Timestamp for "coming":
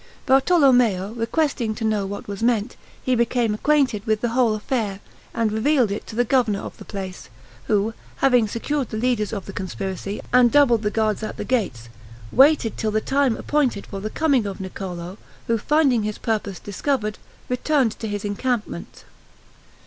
14.09-14.47